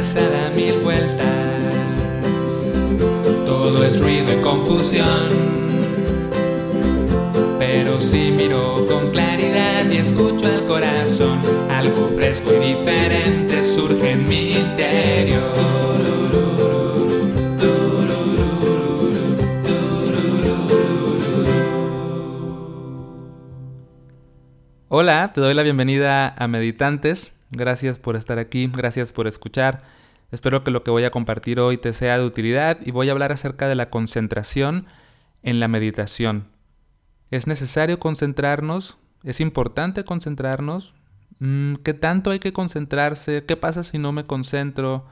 cabeza 0.00 0.20
da 0.30 0.48
mil 0.50 0.78
vueltas. 0.78 1.26
Todo 3.44 3.84
es 3.84 4.00
ruido 4.00 4.32
y 4.32 4.40
confusión. 4.40 5.28
Pero 7.58 8.00
si 8.00 8.32
miro 8.32 8.86
con 8.86 9.10
claridad 9.10 9.90
y 9.90 9.98
escucho 9.98 10.46
al 10.46 10.64
corazón, 10.64 11.40
algo 11.70 12.08
fresco 12.16 12.50
y 12.54 12.74
diferente 12.74 13.62
surge 13.62 14.12
en 14.12 14.26
mi 14.26 14.52
interior. 14.52 15.40
Hola, 24.88 25.30
te 25.34 25.42
doy 25.42 25.52
la 25.52 25.62
bienvenida 25.62 26.34
a 26.36 26.48
Meditantes. 26.48 27.32
Gracias 27.50 27.98
por 27.98 28.16
estar 28.16 28.38
aquí, 28.38 28.70
gracias 28.72 29.12
por 29.12 29.26
escuchar. 29.26 29.78
Espero 30.30 30.62
que 30.62 30.70
lo 30.70 30.84
que 30.84 30.90
voy 30.90 31.04
a 31.04 31.10
compartir 31.10 31.58
hoy 31.58 31.76
te 31.76 31.92
sea 31.92 32.18
de 32.18 32.24
utilidad 32.24 32.78
y 32.84 32.92
voy 32.92 33.08
a 33.08 33.12
hablar 33.12 33.32
acerca 33.32 33.68
de 33.68 33.74
la 33.74 33.90
concentración 33.90 34.86
en 35.42 35.58
la 35.58 35.68
meditación. 35.68 36.48
¿Es 37.30 37.46
necesario 37.46 37.98
concentrarnos? 37.98 38.98
¿Es 39.24 39.40
importante 39.40 40.04
concentrarnos? 40.04 40.94
Mm, 41.40 41.74
¿Qué 41.76 41.94
tanto 41.94 42.30
hay 42.30 42.38
que 42.38 42.52
concentrarse? 42.52 43.44
¿Qué 43.44 43.56
pasa 43.56 43.82
si 43.82 43.98
no 43.98 44.12
me 44.12 44.26
concentro? 44.26 45.06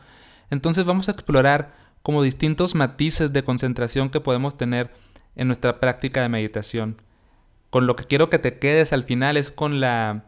Entonces 0.51 0.85
vamos 0.85 1.09
a 1.09 1.13
explorar 1.13 1.75
como 2.03 2.23
distintos 2.23 2.75
matices 2.75 3.33
de 3.33 3.43
concentración 3.43 4.11
que 4.11 4.21
podemos 4.21 4.57
tener 4.57 4.93
en 5.35 5.49
nuestra 5.49 5.81
práctica 5.81 6.23
de 6.23 6.29
meditación 6.29 7.03
con 7.71 7.87
lo 7.87 7.97
que 7.97 8.05
quiero 8.05 8.31
que 8.31 8.39
te 8.39 8.59
quedes 8.59 8.93
al 8.93 9.05
final 9.05 9.37
es 9.37 9.51
con 9.51 9.81
la 9.81 10.28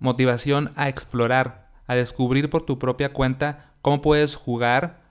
motivación 0.00 0.72
a 0.74 0.88
explorar, 0.88 1.70
a 1.86 1.94
descubrir 1.94 2.50
por 2.50 2.66
tu 2.66 2.78
propia 2.78 3.12
cuenta 3.12 3.72
cómo 3.82 4.00
puedes 4.00 4.34
jugar 4.36 5.02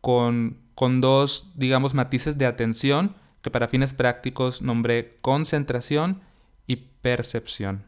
con, 0.00 0.58
con 0.74 1.00
dos, 1.00 1.52
digamos, 1.54 1.92
matices 1.92 2.38
de 2.38 2.46
atención 2.46 3.14
que 3.42 3.50
para 3.50 3.68
fines 3.68 3.92
prácticos 3.92 4.62
nombré 4.62 5.18
concentración 5.20 6.20
y 6.66 6.76
percepción. 6.76 7.84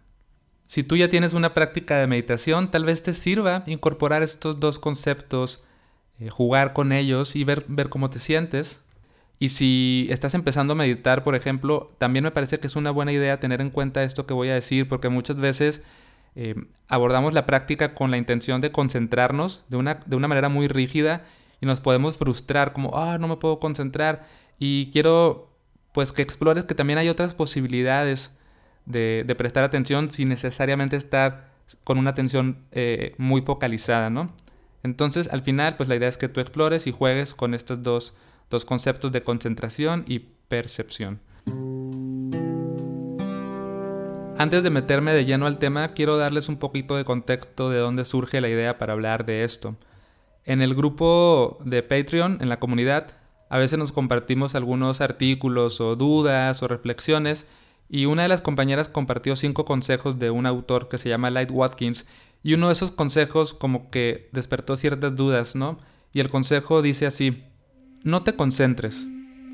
Si 0.68 0.84
tú 0.84 0.96
ya 0.96 1.08
tienes 1.08 1.32
una 1.32 1.54
práctica 1.54 1.96
de 1.96 2.06
meditación, 2.06 2.70
tal 2.70 2.84
vez 2.84 3.02
te 3.02 3.14
sirva 3.14 3.64
incorporar 3.66 4.22
estos 4.22 4.60
dos 4.60 4.78
conceptos, 4.78 5.62
eh, 6.20 6.28
jugar 6.28 6.74
con 6.74 6.92
ellos 6.92 7.34
y 7.34 7.42
ver, 7.42 7.64
ver 7.68 7.88
cómo 7.88 8.10
te 8.10 8.18
sientes. 8.18 8.82
Y 9.38 9.48
si 9.48 10.06
estás 10.10 10.34
empezando 10.34 10.74
a 10.74 10.76
meditar, 10.76 11.24
por 11.24 11.34
ejemplo, 11.34 11.92
también 11.98 12.24
me 12.24 12.30
parece 12.30 12.60
que 12.60 12.66
es 12.66 12.76
una 12.76 12.90
buena 12.90 13.12
idea 13.12 13.40
tener 13.40 13.60
en 13.60 13.70
cuenta 13.70 14.02
esto 14.02 14.26
que 14.26 14.34
voy 14.34 14.48
a 14.48 14.54
decir, 14.54 14.88
porque 14.88 15.08
muchas 15.08 15.40
veces 15.40 15.82
eh, 16.34 16.54
abordamos 16.88 17.32
la 17.32 17.46
práctica 17.46 17.94
con 17.94 18.10
la 18.10 18.16
intención 18.16 18.60
de 18.60 18.72
concentrarnos 18.72 19.64
de 19.68 19.76
una, 19.76 19.94
de 20.06 20.16
una 20.16 20.28
manera 20.28 20.48
muy 20.48 20.68
rígida 20.68 21.24
y 21.60 21.66
nos 21.66 21.80
podemos 21.80 22.16
frustrar 22.16 22.72
como, 22.72 22.96
ah, 22.96 23.18
no 23.18 23.28
me 23.28 23.36
puedo 23.36 23.58
concentrar. 23.58 24.26
Y 24.58 24.90
quiero, 24.92 25.50
pues, 25.92 26.12
que 26.12 26.22
explores 26.22 26.64
que 26.64 26.74
también 26.74 26.98
hay 26.98 27.08
otras 27.08 27.34
posibilidades 27.34 28.32
de, 28.86 29.24
prestar 29.36 29.64
atención 29.64 30.10
sin 30.10 30.28
necesariamente 30.28 30.96
estar 30.96 31.48
con 31.84 31.98
una 31.98 32.10
atención 32.10 32.64
eh, 32.72 33.14
muy 33.18 33.42
focalizada, 33.42 34.08
¿no? 34.08 34.32
Entonces, 34.82 35.28
al 35.32 35.42
final, 35.42 35.76
pues 35.76 35.88
la 35.88 35.96
idea 35.96 36.08
es 36.08 36.16
que 36.16 36.28
tú 36.28 36.40
explores 36.40 36.86
y 36.86 36.92
juegues 36.92 37.34
con 37.34 37.52
estos 37.52 37.82
dos 37.82 38.14
dos 38.50 38.64
conceptos 38.64 39.12
de 39.12 39.22
concentración 39.22 40.04
y 40.06 40.20
percepción. 40.48 41.20
Antes 44.38 44.62
de 44.62 44.70
meterme 44.70 45.12
de 45.12 45.24
lleno 45.24 45.46
al 45.46 45.58
tema, 45.58 45.94
quiero 45.94 46.16
darles 46.16 46.48
un 46.48 46.58
poquito 46.58 46.94
de 46.94 47.04
contexto 47.04 47.70
de 47.70 47.80
dónde 47.80 48.04
surge 48.04 48.40
la 48.40 48.48
idea 48.48 48.78
para 48.78 48.92
hablar 48.92 49.26
de 49.26 49.42
esto. 49.42 49.74
En 50.44 50.62
el 50.62 50.76
grupo 50.76 51.58
de 51.64 51.82
Patreon, 51.82 52.38
en 52.40 52.48
la 52.48 52.60
comunidad, 52.60 53.08
a 53.50 53.58
veces 53.58 53.80
nos 53.80 53.90
compartimos 53.90 54.54
algunos 54.54 55.00
artículos 55.00 55.80
o 55.80 55.96
dudas 55.96 56.62
o 56.62 56.68
reflexiones 56.68 57.46
y 57.88 58.04
una 58.04 58.22
de 58.22 58.28
las 58.28 58.40
compañeras 58.40 58.88
compartió 58.88 59.34
cinco 59.34 59.64
consejos 59.64 60.20
de 60.20 60.30
un 60.30 60.46
autor 60.46 60.88
que 60.88 60.98
se 60.98 61.08
llama 61.08 61.30
Light 61.30 61.50
Watkins 61.50 62.06
y 62.44 62.54
uno 62.54 62.68
de 62.68 62.74
esos 62.74 62.92
consejos 62.92 63.54
como 63.54 63.90
que 63.90 64.28
despertó 64.30 64.76
ciertas 64.76 65.16
dudas, 65.16 65.56
¿no? 65.56 65.80
Y 66.12 66.20
el 66.20 66.30
consejo 66.30 66.80
dice 66.80 67.06
así, 67.06 67.42
no 68.04 68.22
te 68.22 68.36
concentres. 68.36 69.08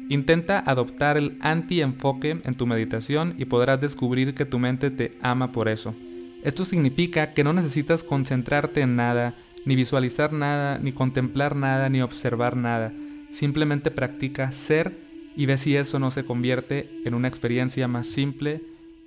Intenta 0.09 0.59
adoptar 0.59 1.17
el 1.17 1.39
anti-enfoque 1.41 2.41
en 2.45 2.55
tu 2.55 2.67
meditación 2.67 3.35
y 3.39 3.47
podrás 3.47 3.81
descubrir 3.81 4.35
que 4.35 4.45
tu 4.45 4.59
mente 4.59 4.91
te 4.91 5.13
ama 5.23 5.53
por 5.53 5.69
eso. 5.69 5.95
Esto 6.43 6.65
significa 6.65 7.33
que 7.33 7.43
no 7.43 7.53
necesitas 7.53 8.05
concentrarte 8.05 8.83
en 8.83 8.97
nada, 8.97 9.35
ni 9.65 9.77
visualizar 9.77 10.33
nada, 10.33 10.79
ni 10.79 10.93
contemplar 10.93 11.57
nada, 11.57 11.89
ni 11.89 12.03
observar 12.03 12.57
nada. 12.57 12.93
Simplemente 13.31 13.91
practica 13.91 14.53
ser 14.53 14.99
y 15.37 15.47
ve 15.47 15.57
si 15.57 15.75
eso 15.75 15.99
no 15.99 16.11
se 16.11 16.25
convierte 16.25 16.91
en 17.05 17.15
una 17.15 17.29
experiencia 17.29 17.89
más 17.89 18.07
simple 18.07 18.63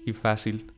y 0.06 0.14
fácil. 0.14 0.72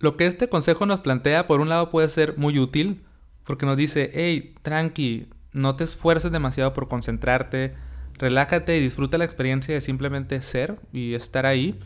Lo 0.00 0.16
que 0.16 0.26
este 0.26 0.48
consejo 0.48 0.86
nos 0.86 1.00
plantea, 1.00 1.46
por 1.46 1.60
un 1.60 1.68
lado, 1.68 1.90
puede 1.90 2.08
ser 2.08 2.36
muy 2.38 2.58
útil, 2.58 3.02
porque 3.44 3.66
nos 3.66 3.76
dice, 3.76 4.10
hey, 4.14 4.54
tranqui, 4.62 5.28
no 5.52 5.76
te 5.76 5.84
esfuerces 5.84 6.32
demasiado 6.32 6.72
por 6.72 6.88
concentrarte, 6.88 7.74
relájate 8.22 8.76
y 8.76 8.80
disfruta 8.80 9.18
la 9.18 9.24
experiencia 9.24 9.74
de 9.74 9.80
simplemente 9.80 10.40
ser 10.40 10.78
y 10.92 11.14
estar 11.14 11.44
ahí. 11.44 11.78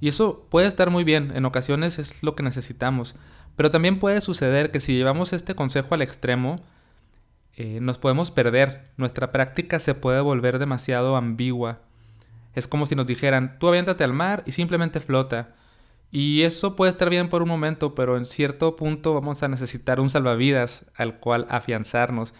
Y 0.00 0.08
eso 0.08 0.46
puede 0.50 0.66
estar 0.66 0.90
muy 0.90 1.04
bien, 1.04 1.32
en 1.34 1.46
ocasiones 1.46 1.98
es 1.98 2.22
lo 2.22 2.34
que 2.34 2.42
necesitamos. 2.42 3.16
Pero 3.54 3.70
también 3.70 3.98
puede 3.98 4.20
suceder 4.20 4.70
que 4.70 4.80
si 4.80 4.94
llevamos 4.94 5.32
este 5.32 5.54
consejo 5.54 5.94
al 5.94 6.02
extremo, 6.02 6.60
eh, 7.54 7.78
nos 7.80 7.96
podemos 7.96 8.30
perder. 8.30 8.90
Nuestra 8.98 9.32
práctica 9.32 9.78
se 9.78 9.94
puede 9.94 10.20
volver 10.20 10.58
demasiado 10.58 11.16
ambigua. 11.16 11.80
Es 12.54 12.66
como 12.66 12.84
si 12.84 12.94
nos 12.94 13.06
dijeran, 13.06 13.58
tú 13.58 13.68
aviéntate 13.68 14.04
al 14.04 14.12
mar 14.12 14.42
y 14.44 14.52
simplemente 14.52 15.00
flota. 15.00 15.54
Y 16.10 16.42
eso 16.42 16.76
puede 16.76 16.90
estar 16.90 17.08
bien 17.08 17.28
por 17.28 17.42
un 17.42 17.48
momento, 17.48 17.94
pero 17.94 18.16
en 18.16 18.26
cierto 18.26 18.76
punto 18.76 19.14
vamos 19.14 19.42
a 19.42 19.48
necesitar 19.48 20.00
un 20.00 20.10
salvavidas 20.10 20.84
al 20.96 21.18
cual 21.18 21.46
afianzarnos 21.48 22.34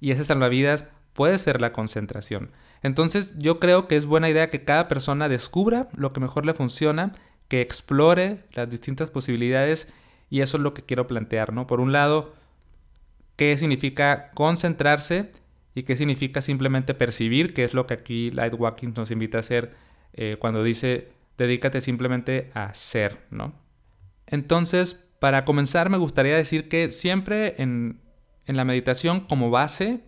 y 0.00 0.10
ese 0.10 0.24
salvavidas 0.24 0.86
puede 1.12 1.38
ser 1.38 1.60
la 1.60 1.72
concentración. 1.72 2.50
Entonces 2.82 3.34
yo 3.38 3.58
creo 3.58 3.88
que 3.88 3.96
es 3.96 4.06
buena 4.06 4.28
idea 4.28 4.48
que 4.48 4.64
cada 4.64 4.88
persona 4.88 5.28
descubra 5.28 5.88
lo 5.96 6.12
que 6.12 6.20
mejor 6.20 6.46
le 6.46 6.54
funciona, 6.54 7.12
que 7.48 7.60
explore 7.60 8.44
las 8.52 8.68
distintas 8.70 9.10
posibilidades 9.10 9.88
y 10.30 10.40
eso 10.40 10.56
es 10.56 10.62
lo 10.62 10.74
que 10.74 10.82
quiero 10.82 11.06
plantear, 11.06 11.52
¿no? 11.52 11.66
Por 11.66 11.80
un 11.80 11.92
lado, 11.92 12.34
qué 13.36 13.56
significa 13.58 14.30
concentrarse 14.34 15.32
y 15.74 15.84
qué 15.84 15.96
significa 15.96 16.42
simplemente 16.42 16.94
percibir, 16.94 17.54
que 17.54 17.64
es 17.64 17.74
lo 17.74 17.86
que 17.86 17.94
aquí 17.94 18.30
Lightwalking 18.30 18.94
nos 18.96 19.10
invita 19.10 19.38
a 19.38 19.40
hacer 19.40 19.74
eh, 20.14 20.36
cuando 20.38 20.62
dice 20.62 21.08
dedícate 21.38 21.80
simplemente 21.80 22.50
a 22.54 22.72
ser, 22.74 23.18
¿no? 23.30 23.52
Entonces, 24.26 24.94
para 25.18 25.44
comenzar 25.44 25.90
me 25.90 25.98
gustaría 25.98 26.36
decir 26.36 26.68
que 26.68 26.90
siempre 26.90 27.54
en, 27.58 28.00
en 28.46 28.56
la 28.56 28.64
meditación 28.64 29.20
como 29.20 29.50
base 29.50 30.00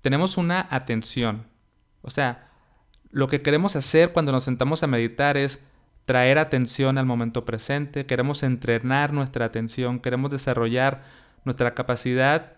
tenemos 0.00 0.36
una 0.36 0.66
atención. 0.70 1.46
O 2.02 2.10
sea, 2.10 2.48
lo 3.10 3.28
que 3.28 3.42
queremos 3.42 3.76
hacer 3.76 4.12
cuando 4.12 4.32
nos 4.32 4.44
sentamos 4.44 4.82
a 4.82 4.86
meditar 4.86 5.36
es 5.36 5.60
traer 6.04 6.38
atención 6.38 6.98
al 6.98 7.06
momento 7.06 7.44
presente, 7.44 8.06
queremos 8.06 8.42
entrenar 8.42 9.12
nuestra 9.12 9.44
atención, 9.44 10.00
queremos 10.00 10.30
desarrollar 10.30 11.04
nuestra 11.44 11.74
capacidad 11.74 12.56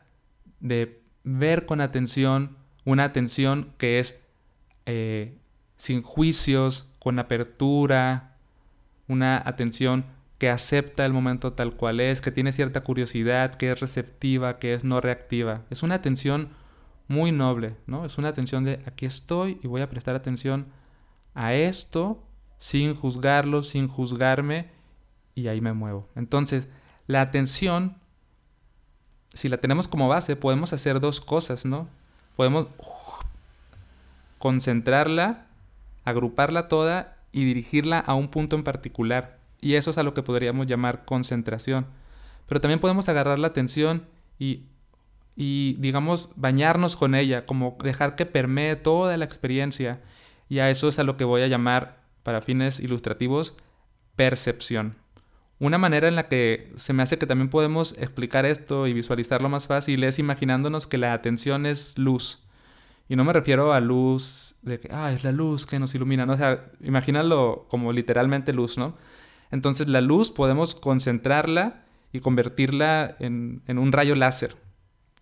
de 0.60 1.02
ver 1.24 1.66
con 1.66 1.80
atención, 1.80 2.56
una 2.84 3.04
atención 3.04 3.72
que 3.78 3.98
es 3.98 4.20
eh, 4.86 5.38
sin 5.76 6.02
juicios, 6.02 6.86
con 6.98 7.18
apertura, 7.18 8.36
una 9.08 9.42
atención 9.44 10.06
que 10.38 10.48
acepta 10.48 11.04
el 11.04 11.12
momento 11.12 11.52
tal 11.52 11.74
cual 11.74 12.00
es, 12.00 12.20
que 12.20 12.30
tiene 12.30 12.52
cierta 12.52 12.82
curiosidad, 12.82 13.54
que 13.54 13.70
es 13.70 13.80
receptiva, 13.80 14.58
que 14.58 14.74
es 14.74 14.84
no 14.84 15.00
reactiva. 15.00 15.62
Es 15.70 15.82
una 15.82 15.96
atención 15.96 16.50
muy 17.08 17.32
noble, 17.32 17.76
¿no? 17.86 18.04
Es 18.04 18.18
una 18.18 18.28
atención 18.28 18.64
de 18.64 18.82
aquí 18.86 19.06
estoy 19.06 19.60
y 19.62 19.66
voy 19.66 19.82
a 19.82 19.88
prestar 19.88 20.14
atención 20.14 20.66
a 21.34 21.54
esto 21.54 22.22
sin 22.58 22.94
juzgarlo, 22.94 23.62
sin 23.62 23.88
juzgarme 23.88 24.70
y 25.34 25.48
ahí 25.48 25.60
me 25.60 25.72
muevo. 25.72 26.08
Entonces, 26.14 26.68
la 27.06 27.20
atención, 27.20 27.96
si 29.34 29.48
la 29.48 29.58
tenemos 29.58 29.88
como 29.88 30.08
base, 30.08 30.36
podemos 30.36 30.72
hacer 30.72 31.00
dos 31.00 31.20
cosas, 31.20 31.64
¿no? 31.64 31.88
Podemos 32.36 32.68
concentrarla, 34.38 35.46
agruparla 36.04 36.68
toda 36.68 37.16
y 37.32 37.44
dirigirla 37.44 37.98
a 37.98 38.14
un 38.14 38.28
punto 38.28 38.56
en 38.56 38.64
particular. 38.64 39.38
Y 39.60 39.74
eso 39.74 39.90
es 39.90 39.98
a 39.98 40.02
lo 40.02 40.14
que 40.14 40.22
podríamos 40.22 40.66
llamar 40.66 41.04
concentración. 41.04 41.86
Pero 42.46 42.60
también 42.60 42.80
podemos 42.80 43.08
agarrar 43.08 43.38
la 43.38 43.48
atención 43.48 44.06
y, 44.38 44.64
y, 45.36 45.74
digamos, 45.78 46.30
bañarnos 46.36 46.96
con 46.96 47.14
ella, 47.14 47.46
como 47.46 47.76
dejar 47.82 48.14
que 48.16 48.26
permee 48.26 48.76
toda 48.76 49.16
la 49.16 49.24
experiencia. 49.24 50.00
Y 50.48 50.60
a 50.60 50.70
eso 50.70 50.88
es 50.88 50.98
a 50.98 51.04
lo 51.04 51.16
que 51.16 51.24
voy 51.24 51.42
a 51.42 51.48
llamar, 51.48 52.04
para 52.22 52.40
fines 52.40 52.80
ilustrativos, 52.80 53.54
percepción. 54.16 54.96
Una 55.60 55.78
manera 55.78 56.08
en 56.08 56.16
la 56.16 56.28
que 56.28 56.72
se 56.76 56.92
me 56.92 57.02
hace 57.02 57.18
que 57.18 57.26
también 57.26 57.48
podemos 57.48 57.94
explicar 57.98 58.44
esto 58.44 58.86
y 58.86 58.92
visualizarlo 58.92 59.48
más 59.48 59.66
fácil 59.66 60.02
es 60.04 60.18
imaginándonos 60.18 60.86
que 60.86 60.98
la 60.98 61.12
atención 61.12 61.64
es 61.66 61.96
luz. 61.96 62.40
Y 63.08 63.16
no 63.16 63.24
me 63.24 63.32
refiero 63.32 63.72
a 63.72 63.80
luz 63.80 64.56
de 64.62 64.80
que, 64.80 64.88
ah, 64.90 65.12
es 65.12 65.22
la 65.24 65.32
luz 65.32 65.66
que 65.66 65.78
nos 65.78 65.94
ilumina, 65.94 66.26
¿no? 66.26 66.32
O 66.32 66.36
sea, 66.36 66.70
imagínalo 66.80 67.66
como 67.68 67.92
literalmente 67.92 68.52
luz, 68.52 68.78
¿no? 68.78 68.96
Entonces 69.50 69.86
la 69.88 70.00
luz 70.00 70.30
podemos 70.30 70.74
concentrarla 70.74 71.84
y 72.12 72.20
convertirla 72.20 73.16
en, 73.20 73.62
en 73.66 73.78
un 73.78 73.92
rayo 73.92 74.14
láser. 74.14 74.56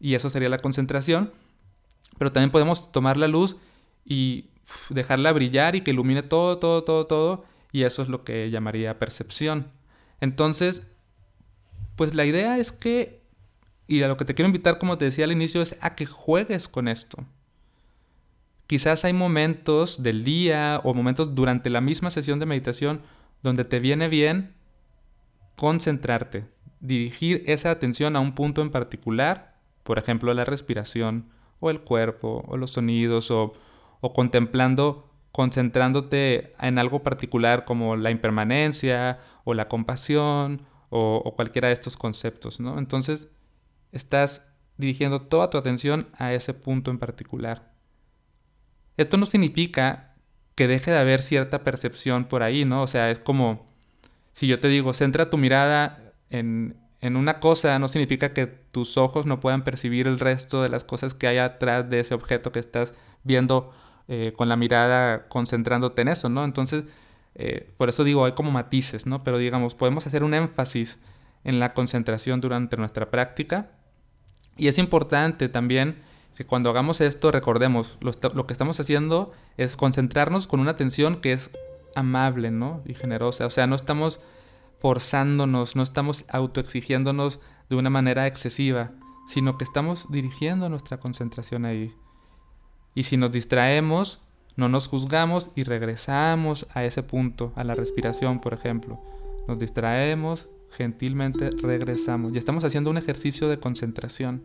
Y 0.02 0.16
eso 0.16 0.28
sería 0.28 0.48
la 0.48 0.58
concentración. 0.58 1.32
Pero 2.18 2.32
también 2.32 2.50
podemos 2.50 2.90
tomar 2.90 3.16
la 3.16 3.28
luz 3.28 3.56
y 4.04 4.50
dejarla 4.90 5.32
brillar 5.32 5.76
y 5.76 5.82
que 5.82 5.92
ilumine 5.92 6.24
todo, 6.24 6.58
todo, 6.58 6.82
todo, 6.82 7.06
todo. 7.06 7.44
Y 7.70 7.84
eso 7.84 8.02
es 8.02 8.08
lo 8.08 8.24
que 8.24 8.50
llamaría 8.50 8.98
percepción. 8.98 9.68
Entonces, 10.20 10.82
pues 11.94 12.14
la 12.14 12.26
idea 12.26 12.58
es 12.58 12.72
que, 12.72 13.22
y 13.86 14.02
a 14.02 14.08
lo 14.08 14.16
que 14.16 14.24
te 14.24 14.34
quiero 14.34 14.48
invitar, 14.48 14.78
como 14.78 14.98
te 14.98 15.04
decía 15.04 15.24
al 15.24 15.32
inicio, 15.32 15.62
es 15.62 15.76
a 15.80 15.94
que 15.94 16.04
juegues 16.04 16.66
con 16.66 16.88
esto. 16.88 17.24
Quizás 18.66 19.04
hay 19.04 19.12
momentos 19.12 20.02
del 20.02 20.24
día 20.24 20.80
o 20.82 20.94
momentos 20.94 21.36
durante 21.36 21.70
la 21.70 21.80
misma 21.80 22.10
sesión 22.10 22.40
de 22.40 22.46
meditación 22.46 23.02
donde 23.42 23.64
te 23.64 23.78
viene 23.78 24.08
bien 24.08 24.54
concentrarte, 25.54 26.46
dirigir 26.80 27.44
esa 27.46 27.70
atención 27.70 28.16
a 28.16 28.20
un 28.20 28.34
punto 28.34 28.62
en 28.62 28.70
particular, 28.70 29.51
por 29.82 29.98
ejemplo 29.98 30.32
la 30.34 30.44
respiración 30.44 31.30
o 31.60 31.70
el 31.70 31.80
cuerpo 31.80 32.44
o 32.48 32.56
los 32.56 32.72
sonidos 32.72 33.30
o, 33.30 33.52
contemplando, 34.14 35.10
concentrándote 35.30 36.54
en 36.60 36.78
algo 36.78 37.02
particular 37.02 37.64
como 37.64 37.96
la 37.96 38.10
impermanencia 38.10 39.20
o 39.44 39.54
la 39.54 39.68
compasión 39.68 40.62
o, 40.90 41.22
o 41.24 41.34
cualquiera 41.36 41.68
de 41.68 41.74
estos 41.74 41.96
conceptos, 41.96 42.60
¿no? 42.60 42.78
Entonces 42.78 43.28
estás 43.92 44.42
dirigiendo 44.76 45.22
toda 45.22 45.50
tu 45.50 45.58
atención 45.58 46.08
a 46.14 46.32
ese 46.32 46.54
punto 46.54 46.90
en 46.90 46.98
particular. 46.98 47.72
Esto 48.96 49.16
no 49.16 49.26
significa 49.26 50.16
que 50.54 50.68
deje 50.68 50.90
de 50.90 50.98
haber 50.98 51.22
cierta 51.22 51.64
percepción 51.64 52.24
por 52.24 52.42
ahí, 52.42 52.64
¿no? 52.64 52.82
O 52.82 52.86
sea, 52.86 53.10
es 53.10 53.18
como 53.18 53.72
si 54.32 54.46
yo 54.46 54.60
te 54.60 54.68
digo, 54.68 54.92
centra 54.92 55.30
tu 55.30 55.38
mirada 55.38 56.12
en, 56.30 56.76
en 57.02 57.16
una 57.16 57.40
cosa, 57.40 57.78
no 57.78 57.88
significa 57.88 58.32
que 58.32 58.46
tus 58.46 58.96
ojos 58.96 59.26
no 59.26 59.40
puedan 59.40 59.64
percibir 59.64 60.06
el 60.06 60.20
resto 60.20 60.62
de 60.62 60.68
las 60.68 60.84
cosas 60.84 61.14
que 61.14 61.26
hay 61.26 61.38
atrás 61.38 61.90
de 61.90 62.00
ese 62.00 62.14
objeto 62.14 62.52
que 62.52 62.60
estás 62.60 62.94
viendo 63.24 63.72
eh, 64.08 64.32
con 64.36 64.48
la 64.48 64.56
mirada 64.56 65.28
concentrándote 65.28 66.02
en 66.02 66.08
eso, 66.08 66.28
¿no? 66.28 66.44
Entonces, 66.44 66.84
eh, 67.34 67.68
por 67.76 67.88
eso 67.88 68.04
digo, 68.04 68.24
hay 68.24 68.32
como 68.32 68.52
matices, 68.52 69.04
¿no? 69.04 69.24
Pero 69.24 69.38
digamos, 69.38 69.74
podemos 69.74 70.06
hacer 70.06 70.22
un 70.22 70.32
énfasis 70.32 71.00
en 71.42 71.58
la 71.58 71.74
concentración 71.74 72.40
durante 72.40 72.76
nuestra 72.76 73.10
práctica. 73.10 73.70
Y 74.56 74.68
es 74.68 74.78
importante 74.78 75.48
también 75.48 76.02
que 76.36 76.44
cuando 76.44 76.70
hagamos 76.70 77.00
esto 77.00 77.32
recordemos, 77.32 77.98
lo, 78.00 78.46
que 78.46 78.52
estamos 78.52 78.78
haciendo 78.78 79.32
es 79.56 79.76
concentrarnos 79.76 80.46
con 80.46 80.60
una 80.60 80.70
atención 80.70 81.20
que 81.20 81.32
es 81.32 81.50
amable, 81.96 82.52
¿no? 82.52 82.80
Y 82.86 82.94
generosa. 82.94 83.46
O 83.46 83.50
sea, 83.50 83.66
no 83.66 83.74
estamos 83.74 84.20
forzándonos, 84.82 85.76
no 85.76 85.84
estamos 85.84 86.24
autoexigiéndonos 86.28 87.38
de 87.70 87.76
una 87.76 87.88
manera 87.88 88.26
excesiva, 88.26 88.90
sino 89.28 89.56
que 89.56 89.62
estamos 89.62 90.10
dirigiendo 90.10 90.68
nuestra 90.68 90.98
concentración 90.98 91.64
ahí. 91.64 91.94
Y 92.92 93.04
si 93.04 93.16
nos 93.16 93.30
distraemos, 93.30 94.22
no 94.56 94.68
nos 94.68 94.88
juzgamos 94.88 95.52
y 95.54 95.62
regresamos 95.62 96.66
a 96.74 96.82
ese 96.82 97.04
punto, 97.04 97.52
a 97.54 97.62
la 97.62 97.76
respiración, 97.76 98.40
por 98.40 98.54
ejemplo. 98.54 99.00
Nos 99.46 99.60
distraemos, 99.60 100.48
gentilmente 100.72 101.50
regresamos. 101.50 102.34
Y 102.34 102.38
estamos 102.38 102.64
haciendo 102.64 102.90
un 102.90 102.98
ejercicio 102.98 103.48
de 103.48 103.60
concentración. 103.60 104.42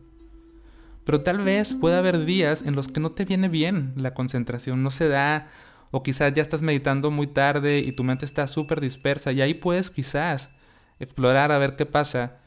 Pero 1.03 1.21
tal 1.21 1.39
vez 1.39 1.73
pueda 1.73 1.97
haber 1.97 2.25
días 2.25 2.61
en 2.61 2.75
los 2.75 2.89
que 2.89 2.99
no 2.99 3.11
te 3.11 3.25
viene 3.25 3.49
bien 3.49 3.93
la 3.95 4.13
concentración, 4.13 4.83
no 4.83 4.91
se 4.91 5.07
da, 5.07 5.49
o 5.91 6.03
quizás 6.03 6.33
ya 6.33 6.41
estás 6.41 6.61
meditando 6.61 7.11
muy 7.11 7.27
tarde 7.27 7.79
y 7.79 7.91
tu 7.91 8.03
mente 8.03 8.25
está 8.25 8.47
súper 8.47 8.81
dispersa, 8.81 9.31
y 9.31 9.41
ahí 9.41 9.53
puedes 9.53 9.89
quizás 9.89 10.51
explorar 10.99 11.51
a 11.51 11.57
ver 11.57 11.75
qué 11.75 11.85
pasa. 11.85 12.37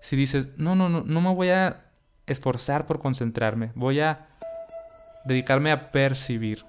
Si 0.00 0.16
dices, 0.16 0.48
no, 0.56 0.74
no, 0.74 0.88
no, 0.88 1.02
no 1.04 1.20
me 1.20 1.34
voy 1.34 1.50
a 1.50 1.84
esforzar 2.26 2.86
por 2.86 3.00
concentrarme, 3.00 3.72
voy 3.74 4.00
a 4.00 4.28
dedicarme 5.24 5.70
a 5.70 5.90
percibir. 5.90 6.64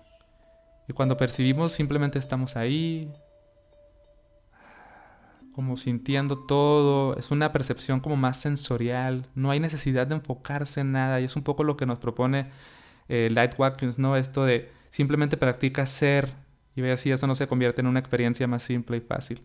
Y 0.87 0.93
cuando 0.93 1.17
percibimos 1.17 1.71
simplemente 1.71 2.19
estamos 2.19 2.57
ahí, 2.57 3.13
como 5.53 5.77
sintiendo 5.77 6.37
todo, 6.45 7.15
es 7.17 7.31
una 7.31 7.51
percepción 7.51 7.99
como 7.99 8.15
más 8.15 8.37
sensorial, 8.37 9.27
no 9.35 9.51
hay 9.51 9.59
necesidad 9.59 10.07
de 10.07 10.15
enfocarse 10.15 10.81
en 10.81 10.91
nada 10.91 11.19
y 11.21 11.25
es 11.25 11.35
un 11.35 11.43
poco 11.43 11.63
lo 11.63 11.77
que 11.77 11.85
nos 11.85 11.99
propone 11.99 12.49
eh, 13.09 13.29
Light 13.31 13.57
Watkins, 13.57 13.99
¿no? 13.99 14.15
Esto 14.15 14.45
de 14.45 14.71
simplemente 14.91 15.37
practica 15.37 15.87
ser 15.87 16.35
y 16.75 16.81
ve 16.81 16.91
así 16.91 17.11
eso 17.11 17.25
no 17.25 17.33
se 17.33 17.47
convierte 17.47 17.81
en 17.81 17.87
una 17.87 17.99
experiencia 17.99 18.45
más 18.45 18.61
simple 18.61 18.97
y 18.97 19.01
fácil. 19.01 19.41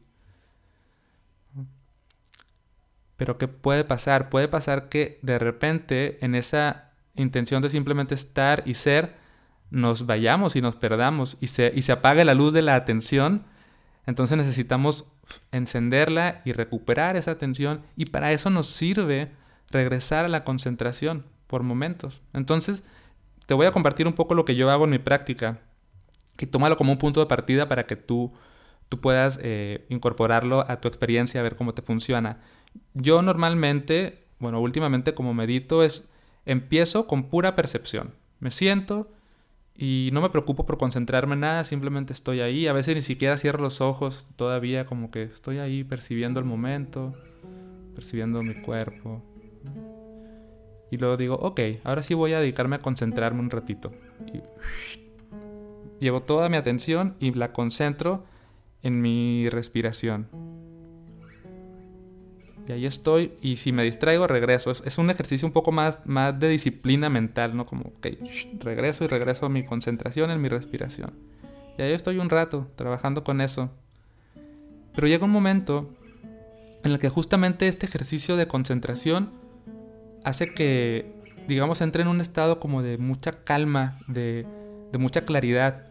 Pero 3.17 3.39
¿qué 3.39 3.49
puede 3.49 3.85
pasar? 3.85 4.29
Puede 4.29 4.49
pasar 4.49 4.91
que 4.91 5.19
de 5.23 5.39
repente 5.39 6.19
en 6.21 6.35
esa 6.35 6.93
intención 7.15 7.63
de 7.63 7.71
simplemente 7.71 8.15
estar 8.15 8.63
y 8.67 8.75
ser, 8.75 9.17
nos 9.71 10.05
vayamos 10.05 10.55
y 10.55 10.61
nos 10.61 10.77
perdamos 10.77 11.39
y 11.41 11.47
se, 11.47 11.73
y 11.75 11.81
se 11.81 11.93
apague 11.93 12.27
la 12.27 12.35
luz 12.35 12.53
de 12.53 12.61
la 12.61 12.75
atención 12.75 13.47
entonces 14.07 14.39
necesitamos 14.39 15.05
encenderla 15.51 16.41
y 16.45 16.53
recuperar 16.53 17.17
esa 17.17 17.33
atención 17.33 17.83
y 17.97 18.07
para 18.07 18.33
eso 18.33 18.51
nos 18.51 18.69
sirve 18.69 19.33
regresar 19.71 20.25
a 20.25 20.29
la 20.29 20.45
concentración 20.45 21.27
por 21.49 21.65
momentos. 21.65 22.23
Entonces 22.33 22.85
te 23.47 23.55
voy 23.55 23.67
a 23.67 23.73
compartir 23.73 24.07
un 24.07 24.13
poco 24.13 24.35
lo 24.35 24.45
que 24.45 24.57
yo 24.57 24.71
hago 24.71 24.85
en 24.85 24.91
mi 24.91 24.99
práctica, 24.99 25.61
que 26.37 26.47
tómalo 26.47 26.77
como 26.77 26.93
un 26.93 26.99
punto 26.99 27.21
de 27.21 27.27
partida 27.27 27.69
para 27.69 27.87
que 27.87 27.97
tú, 27.97 28.33
tú 28.89 29.01
puedas 29.01 29.39
eh, 29.43 29.87
incorporarlo 29.89 30.69
a 30.69 30.81
tu 30.81 30.89
experiencia, 30.89 31.43
ver 31.43 31.57
cómo 31.57 31.73
te 31.73 31.83
funciona. 31.83 32.41
Yo 32.95 33.23
normalmente, 33.23 34.27
bueno, 34.39 34.61
últimamente 34.61 35.15
como 35.15 35.33
medito 35.33 35.83
es, 35.83 36.05
empiezo 36.45 37.07
con 37.07 37.25
pura 37.25 37.55
percepción. 37.55 38.15
Me 38.39 38.51
siento, 38.51 39.11
y 39.79 40.11
no 40.13 40.21
me 40.21 40.31
preocupo 40.31 40.65
por 40.65 40.79
concentrarme 40.79 41.35
en 41.35 41.41
nada, 41.41 41.65
simplemente 41.65 42.13
estoy 42.13 42.41
ahí. 42.41 42.67
A 42.67 42.73
veces 42.73 42.97
ni 42.97 43.03
siquiera 43.03 43.37
cierro 43.37 43.63
los 43.63 43.81
ojos 43.81 44.27
todavía, 44.37 44.87
como 44.87 45.11
que 45.11 45.25
estoy 45.25 45.59
ahí 45.59 45.85
percibiendo 45.85 46.41
el 46.41 46.47
momento, 46.47 47.15
percibiendo 47.95 48.43
mi 48.43 48.55
cuerpo. 48.55 49.23
Y 50.91 50.99
luego 50.99 51.17
digo, 51.17 51.35
ok, 51.35 51.61
ahora 51.85 52.03
sí 52.03 52.15
voy 52.15 52.33
a 52.33 52.41
dedicarme 52.41 52.77
a 52.77 52.81
concentrarme 52.81 53.41
un 53.41 53.51
ratito. 53.51 53.93
Llevo 56.01 56.23
toda 56.23 56.49
mi 56.49 56.57
atención 56.57 57.17
y 57.21 57.33
la 57.33 57.53
concentro 57.53 58.25
en 58.83 59.01
mi 59.01 59.49
respiración. 59.49 60.29
Y 62.69 62.73
ahí 62.73 62.87
estoy, 62.87 63.33
y 63.41 63.57
si 63.57 63.73
me 63.73 63.85
distraigo, 63.85 64.27
regreso. 64.27 64.71
Es, 64.71 64.99
un 64.99 65.11
ejercicio 65.11 65.47
un 65.47 65.53
poco 65.53 65.71
más, 65.71 66.01
más 66.05 66.39
de 66.39 66.49
disciplina 66.49 67.09
mental, 67.09 67.57
¿no? 67.57 67.65
Como, 67.65 67.93
ok, 67.97 68.09
regreso 68.59 69.05
y 69.05 69.07
regreso 69.07 69.47
a 69.47 69.49
mi 69.49 69.65
concentración 69.65 70.31
en 70.31 70.41
mi 70.41 70.49
respiración. 70.49 71.13
Y 71.79 71.83
ahí 71.83 71.93
estoy 71.93 72.19
un 72.19 72.29
rato 72.29 72.67
trabajando 72.75 73.23
con 73.23 73.41
eso. 73.41 73.71
Pero 74.95 75.07
llega 75.07 75.25
un 75.25 75.31
momento 75.31 75.91
en 76.83 76.93
el 76.93 76.99
que 76.99 77.09
justamente 77.09 77.69
este 77.69 77.87
ejercicio 77.87 78.37
de 78.37 78.49
concentración 78.49 79.31
hace 80.27 80.53
que, 80.53 81.07
digamos, 81.47 81.81
entre 81.81 82.03
en 82.03 82.09
un 82.09 82.21
estado 82.21 82.59
como 82.59 82.83
de 82.83 82.99
mucha 82.99 83.45
calma, 83.45 84.01
de, 84.09 84.45
de 84.91 84.99
mucha 84.99 85.25
claridad. 85.25 85.87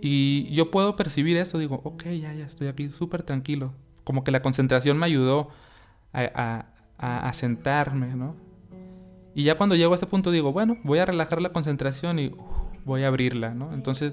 Y 0.00 0.46
yo 0.54 0.70
puedo 0.70 0.94
percibir 0.94 1.36
eso, 1.36 1.58
digo, 1.58 1.80
ok, 1.82 2.04
ya, 2.04 2.32
ya 2.32 2.46
estoy 2.46 2.68
aquí 2.68 2.88
súper 2.88 3.24
tranquilo. 3.24 3.74
Como 4.04 4.22
que 4.22 4.30
la 4.30 4.40
concentración 4.40 4.98
me 4.98 5.06
ayudó 5.06 5.48
a, 6.12 7.32
sentarme, 7.32 8.14
¿no? 8.14 8.36
Y 9.34 9.42
ya 9.42 9.56
cuando 9.56 9.74
llego 9.74 9.92
a 9.92 9.96
ese 9.96 10.06
punto 10.06 10.30
digo, 10.30 10.52
bueno, 10.52 10.78
voy 10.84 11.00
a 11.00 11.04
relajar 11.04 11.42
la 11.42 11.50
concentración 11.50 12.20
y 12.20 12.32
voy 12.84 13.02
a 13.02 13.08
abrirla, 13.08 13.52
¿no? 13.52 13.74
Entonces 13.74 14.12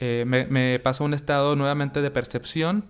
eh, 0.00 0.24
me, 0.26 0.46
me 0.46 0.80
pasó 0.80 1.04
un 1.04 1.14
estado 1.14 1.54
nuevamente 1.54 2.02
de 2.02 2.10
percepción 2.10 2.86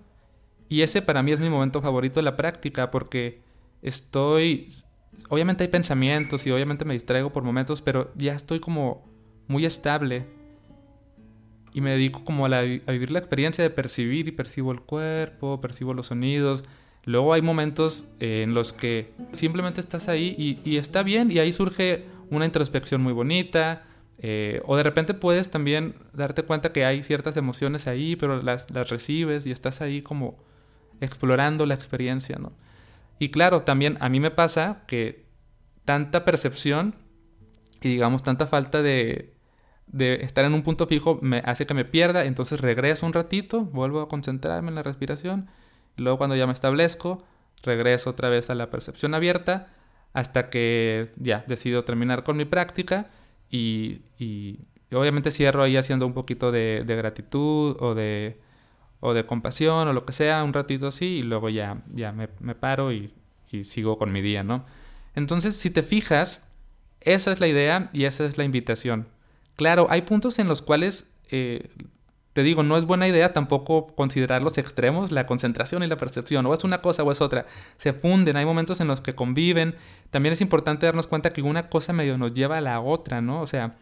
y 0.70 0.80
ese 0.80 1.02
para 1.02 1.22
mí 1.22 1.30
es 1.30 1.40
mi 1.40 1.50
momento 1.50 1.82
favorito 1.82 2.20
de 2.20 2.24
la 2.24 2.36
práctica 2.36 2.90
porque 2.90 3.42
estoy, 3.82 4.68
obviamente 5.28 5.64
hay 5.64 5.68
pensamientos 5.68 6.46
y 6.46 6.50
obviamente 6.50 6.84
me 6.84 6.94
distraigo 6.94 7.32
por 7.32 7.42
momentos, 7.42 7.82
pero 7.82 8.12
ya 8.16 8.34
estoy 8.34 8.60
como 8.60 9.04
muy 9.48 9.66
estable 9.66 10.26
y 11.72 11.80
me 11.80 11.90
dedico 11.90 12.24
como 12.24 12.46
a, 12.46 12.58
a 12.58 12.62
vivir 12.62 13.10
la 13.10 13.18
experiencia 13.18 13.62
de 13.62 13.70
percibir 13.70 14.28
y 14.28 14.32
percibo 14.32 14.72
el 14.72 14.80
cuerpo, 14.80 15.60
percibo 15.60 15.94
los 15.94 16.06
sonidos, 16.06 16.64
Luego 17.06 17.34
hay 17.34 17.42
momentos 17.42 18.04
eh, 18.18 18.42
en 18.42 18.54
los 18.54 18.72
que 18.72 19.12
simplemente 19.34 19.80
estás 19.80 20.08
ahí 20.08 20.58
y, 20.64 20.76
está 20.76 21.02
bien 21.02 21.30
y 21.30 21.38
ahí 21.38 21.52
surge 21.52 22.04
una 22.30 22.46
introspección 22.46 23.02
muy 23.02 23.12
bonita. 23.12 23.84
Eh, 24.18 24.62
o 24.64 24.76
de 24.76 24.82
repente 24.82 25.12
puedes 25.12 25.50
también 25.50 25.94
darte 26.14 26.44
cuenta 26.44 26.72
que 26.72 26.84
hay 26.84 27.02
ciertas 27.02 27.36
emociones 27.36 27.86
ahí, 27.86 28.16
pero 28.16 28.42
las, 28.42 28.70
las 28.70 28.88
recibes 28.88 29.44
y 29.44 29.50
estás 29.50 29.82
ahí 29.82 30.00
como 30.00 30.38
explorando 31.00 31.66
la 31.66 31.74
experiencia, 31.74 32.38
¿no? 32.38 32.52
Y 33.24 33.30
claro, 33.30 33.62
también 33.62 33.96
a 34.00 34.10
mí 34.10 34.20
me 34.20 34.30
pasa 34.30 34.82
que 34.86 35.24
tanta 35.86 36.26
percepción 36.26 36.94
y 37.80 37.88
digamos 37.88 38.22
tanta 38.22 38.46
falta 38.46 38.82
de, 38.82 39.32
estar 39.96 40.44
en 40.44 40.52
un 40.52 40.62
punto 40.62 40.86
fijo 40.86 41.18
me 41.22 41.38
hace 41.46 41.64
que 41.64 41.72
me 41.72 41.86
pierda, 41.86 42.26
entonces 42.26 42.60
regreso 42.60 43.06
un 43.06 43.14
ratito, 43.14 43.62
vuelvo 43.62 44.02
a 44.02 44.08
concentrarme 44.10 44.68
en 44.68 44.74
la 44.74 44.82
respiración, 44.82 45.48
y 45.96 46.02
luego 46.02 46.18
cuando 46.18 46.36
ya 46.36 46.46
me 46.46 46.52
establezco, 46.52 47.24
regreso 47.62 48.10
otra 48.10 48.28
vez 48.28 48.50
a 48.50 48.54
la 48.54 48.68
percepción 48.68 49.14
abierta 49.14 49.72
hasta 50.12 50.50
que 50.50 51.10
ya 51.16 51.46
decido 51.48 51.82
terminar 51.82 52.24
con 52.24 52.36
mi 52.36 52.44
práctica 52.44 53.08
y, 53.50 54.02
obviamente 54.92 55.30
cierro 55.30 55.62
ahí 55.62 55.78
haciendo 55.78 56.06
un 56.06 56.12
poquito 56.12 56.52
de 56.52 56.84
gratitud 56.86 57.78
o 57.80 57.94
de, 57.94 58.38
o 59.04 59.12
de 59.12 59.26
compasión 59.26 59.86
o 59.86 59.92
lo 59.92 60.06
que 60.06 60.12
sea, 60.12 60.42
un 60.42 60.54
ratito 60.54 60.88
así 60.88 61.04
y 61.04 61.22
luego 61.22 61.50
ya, 61.50 61.82
ya 61.88 62.10
me, 62.12 62.30
me 62.40 62.54
paro 62.54 62.90
y, 62.90 63.12
y 63.52 63.64
sigo 63.64 63.98
con 63.98 64.12
mi 64.12 64.22
día, 64.22 64.42
¿no? 64.42 64.64
Entonces, 65.14 65.54
si 65.56 65.68
te 65.68 65.82
fijas, 65.82 66.40
esa 67.02 67.30
es 67.32 67.38
la 67.38 67.46
idea 67.46 67.90
y 67.92 68.04
esa 68.04 68.24
es 68.24 68.38
la 68.38 68.44
invitación. 68.44 69.06
Claro, 69.56 69.86
hay 69.90 70.02
puntos 70.02 70.38
en 70.38 70.48
los 70.48 70.62
cuales, 70.62 71.06
eh, 71.30 71.68
te 72.32 72.42
digo, 72.42 72.62
no 72.62 72.78
es 72.78 72.86
buena 72.86 73.06
idea 73.06 73.34
tampoco 73.34 73.88
considerar 73.94 74.40
los 74.40 74.56
extremos, 74.56 75.12
la 75.12 75.26
concentración 75.26 75.82
y 75.82 75.86
la 75.86 75.98
percepción, 75.98 76.46
o 76.46 76.54
es 76.54 76.64
una 76.64 76.80
cosa 76.80 77.02
o 77.02 77.12
es 77.12 77.20
otra, 77.20 77.44
se 77.76 77.92
funden, 77.92 78.38
hay 78.38 78.46
momentos 78.46 78.80
en 78.80 78.88
los 78.88 79.02
que 79.02 79.14
conviven. 79.14 79.76
También 80.10 80.32
es 80.32 80.40
importante 80.40 80.86
darnos 80.86 81.08
cuenta 81.08 81.30
que 81.30 81.42
una 81.42 81.68
cosa 81.68 81.92
medio 81.92 82.16
nos 82.16 82.32
lleva 82.32 82.56
a 82.56 82.62
la 82.62 82.80
otra, 82.80 83.20
¿no? 83.20 83.42
O 83.42 83.46
sea, 83.46 83.76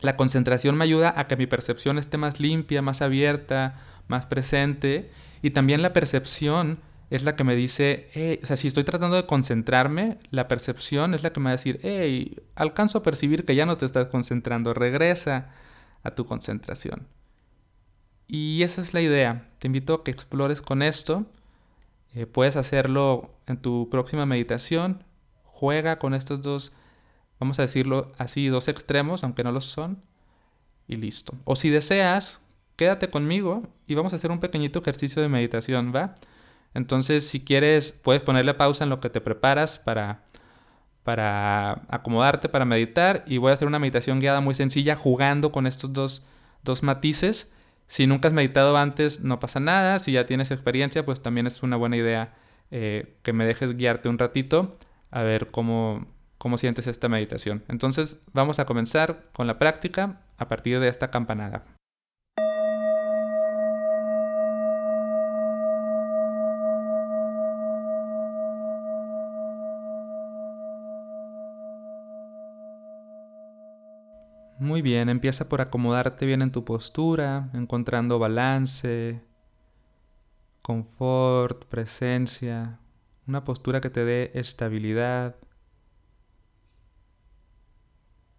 la 0.00 0.16
concentración 0.16 0.76
me 0.76 0.84
ayuda 0.84 1.12
a 1.16 1.26
que 1.26 1.36
mi 1.36 1.48
percepción 1.48 1.98
esté 1.98 2.18
más 2.18 2.38
limpia, 2.38 2.82
más 2.82 3.02
abierta, 3.02 3.82
más 4.08 4.26
presente, 4.26 5.10
y 5.42 5.50
también 5.50 5.82
la 5.82 5.92
percepción 5.92 6.80
es 7.10 7.22
la 7.22 7.36
que 7.36 7.44
me 7.44 7.56
dice, 7.56 8.38
o 8.42 8.46
sea, 8.46 8.56
si 8.56 8.68
estoy 8.68 8.84
tratando 8.84 9.16
de 9.16 9.26
concentrarme, 9.26 10.18
la 10.30 10.46
percepción 10.48 11.14
es 11.14 11.22
la 11.22 11.32
que 11.32 11.40
me 11.40 11.44
va 11.44 11.50
a 11.50 11.52
decir, 11.52 11.80
hey, 11.82 12.36
alcanzo 12.54 12.98
a 12.98 13.02
percibir 13.02 13.44
que 13.44 13.54
ya 13.54 13.64
no 13.64 13.78
te 13.78 13.86
estás 13.86 14.08
concentrando, 14.08 14.74
regresa 14.74 15.50
a 16.02 16.10
tu 16.10 16.24
concentración. 16.24 17.06
Y 18.26 18.62
esa 18.62 18.82
es 18.82 18.92
la 18.92 19.00
idea. 19.00 19.50
Te 19.58 19.68
invito 19.68 19.94
a 19.94 20.04
que 20.04 20.10
explores 20.10 20.60
con 20.60 20.82
esto. 20.82 21.24
Eh, 22.14 22.26
puedes 22.26 22.56
hacerlo 22.56 23.34
en 23.46 23.56
tu 23.56 23.88
próxima 23.90 24.26
meditación. 24.26 25.02
Juega 25.44 25.98
con 25.98 26.12
estos 26.12 26.42
dos, 26.42 26.72
vamos 27.40 27.58
a 27.58 27.62
decirlo 27.62 28.12
así, 28.18 28.48
dos 28.48 28.68
extremos, 28.68 29.24
aunque 29.24 29.44
no 29.44 29.52
los 29.52 29.64
son. 29.64 30.02
Y 30.86 30.96
listo. 30.96 31.32
O 31.44 31.56
si 31.56 31.70
deseas, 31.70 32.42
quédate 32.78 33.10
conmigo 33.10 33.64
y 33.88 33.94
vamos 33.96 34.12
a 34.12 34.16
hacer 34.16 34.30
un 34.30 34.38
pequeñito 34.38 34.78
ejercicio 34.78 35.20
de 35.20 35.28
meditación, 35.28 35.92
¿va? 35.94 36.14
Entonces, 36.74 37.26
si 37.26 37.40
quieres, 37.40 37.92
puedes 37.92 38.22
ponerle 38.22 38.54
pausa 38.54 38.84
en 38.84 38.90
lo 38.90 39.00
que 39.00 39.10
te 39.10 39.20
preparas 39.20 39.80
para, 39.80 40.22
para 41.02 41.82
acomodarte, 41.88 42.48
para 42.48 42.64
meditar. 42.64 43.24
Y 43.26 43.38
voy 43.38 43.50
a 43.50 43.54
hacer 43.54 43.66
una 43.66 43.80
meditación 43.80 44.20
guiada 44.20 44.40
muy 44.40 44.54
sencilla 44.54 44.94
jugando 44.94 45.50
con 45.50 45.66
estos 45.66 45.92
dos, 45.92 46.24
dos 46.62 46.84
matices. 46.84 47.50
Si 47.88 48.06
nunca 48.06 48.28
has 48.28 48.34
meditado 48.34 48.76
antes, 48.76 49.20
no 49.20 49.40
pasa 49.40 49.58
nada. 49.58 49.98
Si 49.98 50.12
ya 50.12 50.26
tienes 50.26 50.52
experiencia, 50.52 51.04
pues 51.04 51.20
también 51.20 51.48
es 51.48 51.64
una 51.64 51.76
buena 51.76 51.96
idea 51.96 52.36
eh, 52.70 53.16
que 53.22 53.32
me 53.32 53.44
dejes 53.44 53.76
guiarte 53.76 54.08
un 54.08 54.18
ratito 54.18 54.78
a 55.10 55.22
ver 55.22 55.50
cómo, 55.50 56.06
cómo 56.36 56.58
sientes 56.58 56.86
esta 56.86 57.08
meditación. 57.08 57.64
Entonces, 57.66 58.18
vamos 58.32 58.60
a 58.60 58.66
comenzar 58.66 59.24
con 59.32 59.48
la 59.48 59.58
práctica 59.58 60.20
a 60.36 60.46
partir 60.46 60.78
de 60.78 60.86
esta 60.86 61.10
campanada. 61.10 61.77
Muy 74.68 74.82
bien, 74.82 75.08
empieza 75.08 75.48
por 75.48 75.62
acomodarte 75.62 76.26
bien 76.26 76.42
en 76.42 76.52
tu 76.52 76.62
postura, 76.62 77.48
encontrando 77.54 78.18
balance, 78.18 79.22
confort, 80.60 81.64
presencia, 81.64 82.78
una 83.26 83.44
postura 83.44 83.80
que 83.80 83.88
te 83.88 84.04
dé 84.04 84.30
estabilidad. 84.34 85.36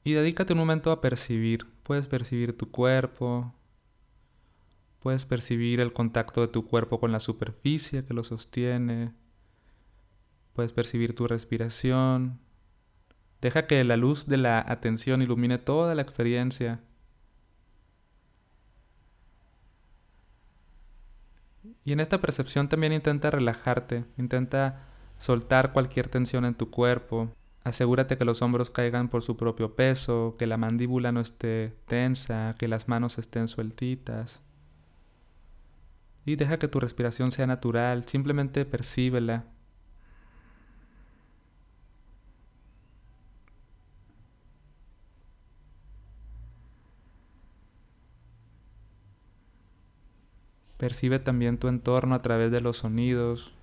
Y 0.03 0.13
dedícate 0.13 0.53
un 0.53 0.59
momento 0.59 0.91
a 0.91 1.01
percibir. 1.01 1.65
Puedes 1.81 2.07
percibir 2.07 2.55
tu 2.55 2.69
cuerpo, 2.69 3.51
puedes 4.99 5.25
percibir 5.25 5.79
el 5.79 5.93
contacto 5.93 6.41
de 6.41 6.47
tu 6.47 6.67
cuerpo 6.67 6.99
con 6.99 7.11
la 7.11 7.19
superficie 7.19 8.05
que 8.05 8.13
lo 8.13 8.23
sostiene, 8.23 9.15
puedes 10.53 10.73
percibir 10.73 11.15
tu 11.15 11.25
respiración, 11.25 12.39
Deja 13.41 13.67
que 13.67 13.83
la 13.83 13.97
luz 13.97 14.25
de 14.25 14.37
la 14.37 14.59
atención 14.59 15.21
ilumine 15.21 15.57
toda 15.57 15.95
la 15.95 16.01
experiencia. 16.01 16.81
Y 21.85 21.93
en 21.93 21.99
esta 21.99 22.19
percepción 22.19 22.67
también 22.67 22.93
intenta 22.93 23.31
relajarte, 23.31 24.05
intenta 24.17 24.85
soltar 25.17 25.73
cualquier 25.73 26.07
tensión 26.07 26.45
en 26.45 26.55
tu 26.55 26.69
cuerpo. 26.69 27.31
Asegúrate 27.63 28.17
que 28.17 28.25
los 28.25 28.41
hombros 28.41 28.69
caigan 28.69 29.09
por 29.09 29.21
su 29.21 29.37
propio 29.37 29.75
peso, 29.75 30.35
que 30.37 30.47
la 30.47 30.57
mandíbula 30.57 31.11
no 31.11 31.19
esté 31.19 31.73
tensa, 31.87 32.55
que 32.57 32.67
las 32.67 32.87
manos 32.87 33.17
estén 33.17 33.47
sueltitas. 33.47 34.41
Y 36.25 36.35
deja 36.35 36.59
que 36.59 36.67
tu 36.67 36.79
respiración 36.79 37.31
sea 37.31 37.47
natural, 37.47 38.05
simplemente 38.05 38.65
percíbela. 38.65 39.45
Percibe 50.79 51.19
también 51.19 51.57
tu 51.57 51.67
entorno 51.67 52.15
a 52.15 52.21
través 52.21 52.51
de 52.51 52.61
los 52.61 52.77
sonidos 52.77 53.53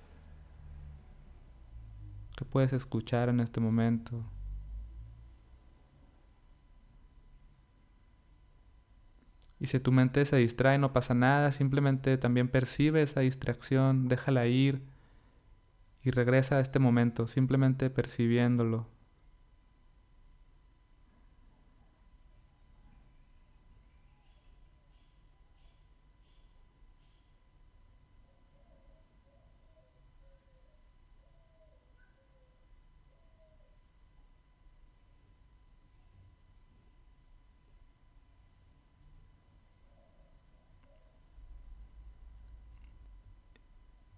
que 2.35 2.45
puedes 2.45 2.73
escuchar 2.73 3.27
en 3.29 3.39
este 3.39 3.59
momento. 3.59 4.23
Y 9.59 9.65
si 9.65 9.79
tu 9.79 9.91
mente 9.91 10.23
se 10.25 10.37
distrae, 10.37 10.77
no 10.77 10.93
pasa 10.93 11.15
nada, 11.15 11.51
simplemente 11.51 12.19
también 12.19 12.49
percibe 12.49 13.01
esa 13.01 13.21
distracción, 13.21 14.07
déjala 14.07 14.45
ir 14.45 14.83
y 16.03 16.11
regresa 16.11 16.57
a 16.57 16.59
este 16.59 16.77
momento, 16.77 17.25
simplemente 17.25 17.89
percibiéndolo. 17.89 18.85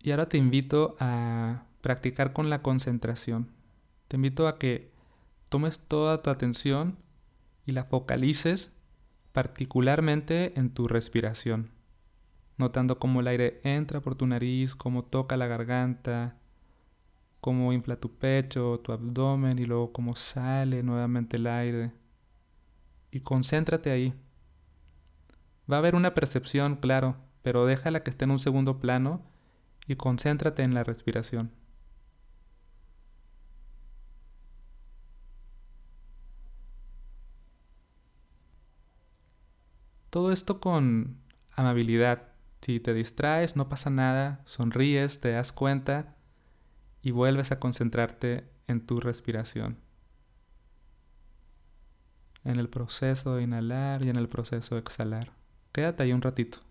Y 0.02 0.12
ahora 0.12 0.30
te 0.30 0.38
invito 0.38 0.96
a 1.00 1.64
practicar 1.82 2.34
con 2.34 2.50
la 2.50 2.62
concentración. 2.62 3.52
Te 4.08 4.16
invito 4.16 4.48
a 4.48 4.58
que 4.58 4.92
tomes 5.50 5.80
toda 5.80 6.22
tu 6.22 6.30
atención 6.30 6.98
y 7.66 7.74
la 7.74 7.84
focalices 7.84 8.74
particularmente 9.32 10.58
en 10.60 10.72
tu 10.72 10.88
respiración, 10.88 11.70
notando 12.58 12.98
cómo 12.98 13.20
el 13.20 13.28
aire 13.28 13.62
entra 13.64 14.02
por 14.02 14.16
tu 14.16 14.26
nariz, 14.26 14.76
cómo 14.76 15.04
toca 15.04 15.38
la 15.38 15.48
garganta, 15.48 16.38
cómo 17.40 17.72
infla 17.74 17.98
tu 17.98 18.18
pecho, 18.18 18.80
tu 18.80 18.92
abdomen 18.92 19.60
y 19.60 19.66
luego 19.66 19.92
cómo 19.92 20.16
sale 20.16 20.82
nuevamente 20.84 21.38
el 21.38 21.48
aire. 21.48 21.92
Y 23.12 23.22
concéntrate 23.22 23.92
ahí. 23.92 24.14
Va 25.72 25.78
a 25.78 25.80
haber 25.80 25.96
una 25.96 26.16
percepción, 26.16 26.76
claro, 26.76 27.18
pero 27.44 27.66
déjala 27.66 28.04
que 28.04 28.10
esté 28.10 28.26
en 28.26 28.32
un 28.32 28.40
segundo 28.40 28.80
plano 28.80 29.22
y 29.90 29.96
concéntrate 29.96 30.62
en 30.62 30.76
la 30.76 30.84
respiración. 30.84 31.52
Todo 40.12 40.32
esto 40.32 40.60
con 40.60 41.18
amabilidad. 41.56 42.30
Si 42.62 42.80
te 42.80 42.94
distraes, 42.94 43.56
no 43.56 43.68
pasa 43.68 43.90
nada, 43.90 44.42
sonríes, 44.46 45.22
te 45.22 45.32
das 45.32 45.52
cuenta 45.52 46.16
y 47.02 47.10
vuelves 47.10 47.52
a 47.52 47.60
concentrarte 47.60 48.48
en 48.68 48.86
tu 48.86 49.00
respiración. 49.00 49.80
En 52.44 52.60
el 52.60 52.70
proceso 52.70 53.36
de 53.36 53.44
inhalar 53.44 54.06
y 54.06 54.10
en 54.10 54.18
el 54.18 54.30
proceso 54.30 54.76
de 54.76 54.82
exhalar. 54.82 55.34
Quédate 55.72 56.04
ahí 56.04 56.14
un 56.14 56.22
ratito. 56.22 56.69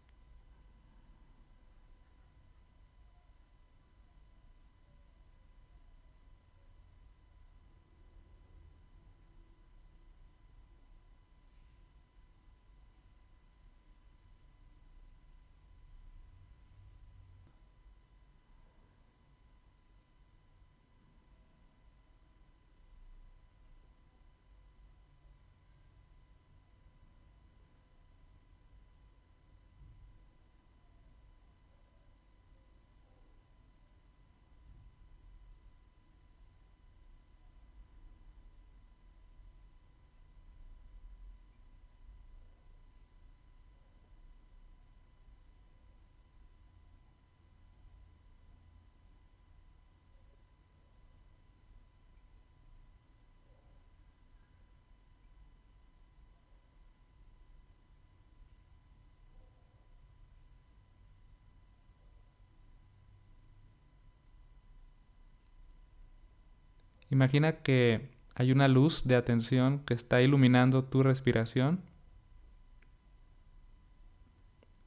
Imagina 67.11 67.59
que 67.63 68.11
hay 68.35 68.53
una 68.53 68.69
luz 68.69 69.05
de 69.05 69.17
atención 69.17 69.81
que 69.81 69.95
está 69.95 70.23
iluminando 70.23 70.85
tu 70.85 71.03
respiración 71.03 71.81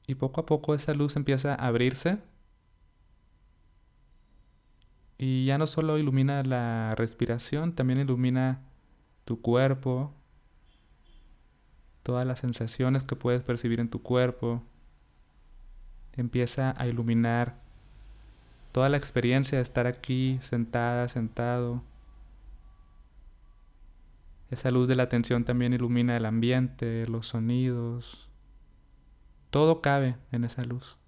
y 0.06 0.14
poco 0.14 0.40
a 0.40 0.46
poco 0.46 0.74
esa 0.74 0.94
luz 0.94 1.16
empieza 1.16 1.54
a 1.54 1.66
abrirse 1.66 2.18
y 5.24 5.44
ya 5.44 5.56
no 5.56 5.68
solo 5.68 5.98
ilumina 5.98 6.42
la 6.42 6.94
respiración, 6.96 7.74
también 7.74 8.00
ilumina 8.00 8.60
tu 9.24 9.40
cuerpo, 9.40 10.12
todas 12.02 12.26
las 12.26 12.40
sensaciones 12.40 13.04
que 13.04 13.14
puedes 13.14 13.40
percibir 13.42 13.78
en 13.78 13.88
tu 13.88 14.02
cuerpo. 14.02 14.64
Empieza 16.14 16.74
a 16.76 16.88
iluminar 16.88 17.60
toda 18.72 18.88
la 18.88 18.96
experiencia 18.96 19.58
de 19.58 19.62
estar 19.62 19.86
aquí 19.86 20.38
sentada, 20.42 21.08
sentado. 21.08 21.82
Esa 24.52 24.70
luz 24.70 24.86
de 24.86 24.96
la 24.96 25.04
atención 25.04 25.44
también 25.44 25.72
ilumina 25.72 26.14
el 26.14 26.26
ambiente, 26.26 27.06
los 27.06 27.28
sonidos. 27.28 28.28
Todo 29.48 29.80
cabe 29.80 30.18
en 30.30 30.44
esa 30.44 30.60
luz. 30.60 30.98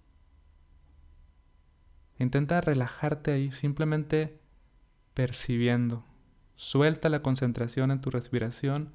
Intenta 2.19 2.63
relajarte 2.63 3.33
ahí, 3.33 3.53
simplemente 3.53 4.41
percibiendo. 5.13 6.07
Suelta 6.57 7.11
la 7.11 7.21
concentración 7.21 7.91
en 7.91 8.01
tu 8.01 8.09
respiración 8.09 8.95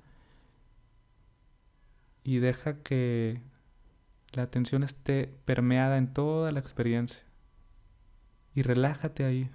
y 2.24 2.40
deja 2.40 2.82
que 2.82 3.44
la 4.32 4.42
atención 4.42 4.82
esté 4.82 5.32
permeada 5.46 5.98
en 5.98 6.12
toda 6.12 6.52
la 6.52 6.60
experiencia. 6.60 7.24
Y 8.56 8.64
relájate 8.64 9.26
ahí. 9.26 9.52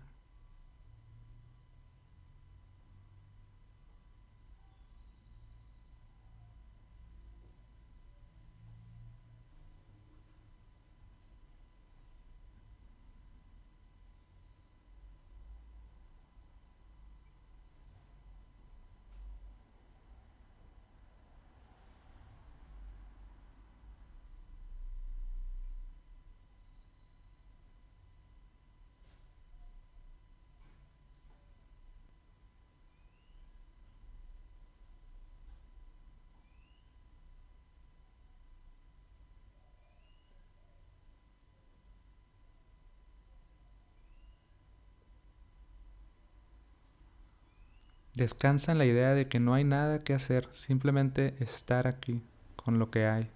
Descansa 48.15 48.73
en 48.73 48.79
la 48.79 48.87
idea 48.87 49.15
de 49.15 49.27
que 49.27 49.41
no 49.41 49.55
hay 49.55 49.65
nada 49.65 50.05
que 50.05 50.15
hacer, 50.15 50.49
simplemente 50.53 51.35
estar 51.41 51.89
aquí 51.89 52.23
con 52.55 52.79
lo 52.79 52.91
que 52.91 53.07
hay. 53.07 53.31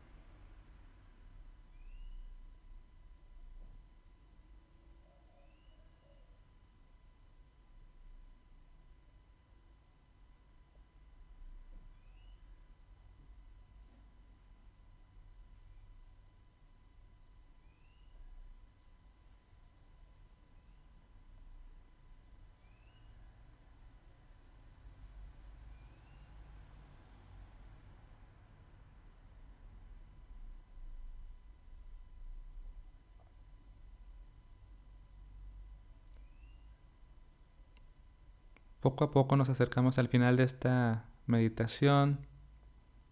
Poco 38.81 39.05
a 39.05 39.11
poco 39.11 39.37
nos 39.37 39.49
acercamos 39.49 39.99
al 39.99 40.09
final 40.09 40.37
de 40.37 40.45
esta 40.45 41.05
meditación 41.27 42.27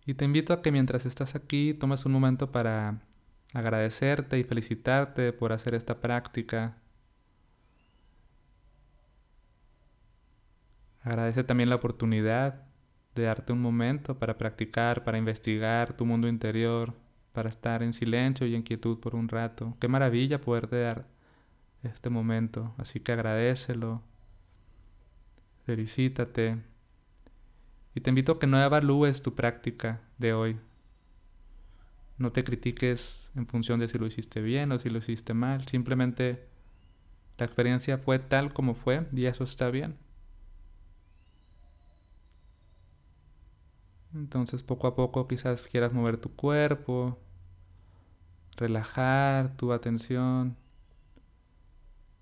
y 0.04 0.14
te 0.14 0.24
invito 0.24 0.52
a 0.52 0.62
que 0.62 0.70
mientras 0.70 1.06
estás 1.06 1.34
aquí 1.34 1.74
tomes 1.74 2.06
un 2.06 2.12
momento 2.12 2.52
para 2.52 3.00
agradecerte 3.52 4.38
y 4.38 4.44
felicitarte 4.44 5.32
por 5.32 5.52
hacer 5.52 5.74
esta 5.74 6.00
práctica. 6.00 6.76
Agradece 11.02 11.42
también 11.42 11.68
la 11.68 11.76
oportunidad 11.76 12.64
de 13.16 13.24
darte 13.24 13.52
un 13.52 13.60
momento 13.60 14.18
para 14.18 14.38
practicar, 14.38 15.02
para 15.02 15.18
investigar 15.18 15.96
tu 15.96 16.06
mundo 16.06 16.28
interior, 16.28 16.94
para 17.32 17.48
estar 17.48 17.82
en 17.82 17.92
silencio 17.92 18.46
y 18.46 18.54
en 18.54 18.62
quietud 18.62 19.00
por 19.00 19.16
un 19.16 19.28
rato. 19.28 19.76
Qué 19.80 19.88
maravilla 19.88 20.40
poder 20.40 20.68
dar 20.68 21.06
este 21.82 22.08
momento, 22.10 22.74
así 22.78 23.00
que 23.00 23.12
agradecelo 23.12 24.02
felicítate 25.66 26.62
y 27.92 28.00
te 28.00 28.10
invito 28.10 28.32
a 28.32 28.38
que 28.38 28.46
no 28.46 28.62
evalúes 28.62 29.20
tu 29.20 29.34
práctica 29.34 30.00
de 30.16 30.32
hoy. 30.32 30.60
No 32.18 32.30
te 32.30 32.44
critiques 32.44 33.32
en 33.34 33.48
función 33.48 33.80
de 33.80 33.88
si 33.88 33.98
lo 33.98 34.06
hiciste 34.06 34.40
bien 34.40 34.70
o 34.70 34.78
si 34.78 34.90
lo 34.90 34.98
hiciste 34.98 35.34
mal. 35.34 35.66
Simplemente 35.66 36.46
la 37.36 37.46
experiencia 37.46 37.98
fue 37.98 38.20
tal 38.20 38.52
como 38.52 38.74
fue 38.74 39.06
y 39.12 39.26
eso 39.26 39.42
está 39.42 39.68
bien. 39.70 39.98
Entonces 44.14 44.62
poco 44.62 44.86
a 44.86 44.94
poco 44.94 45.26
quizás 45.26 45.66
quieras 45.66 45.92
mover 45.92 46.16
tu 46.16 46.30
cuerpo, 46.30 47.18
relajar 48.56 49.56
tu 49.56 49.72
atención 49.72 50.56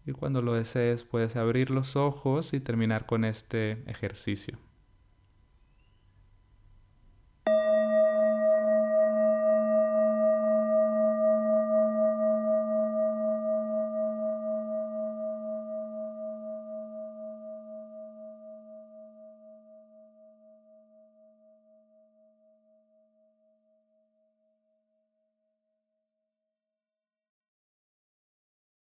y 0.07 0.13
cuando 0.13 0.43
lo 0.43 0.55
desees 0.55 1.05
puedes 1.05 1.37
abrir 1.37 1.71
los 1.71 1.97
ojos 1.97 2.53
y 2.53 2.61
terminar 2.61 3.07
con 3.07 3.25
este 3.25 3.83
ejercicio. 3.87 4.59